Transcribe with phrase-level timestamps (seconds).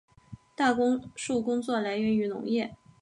[0.55, 2.75] 大多数工作来源为农业。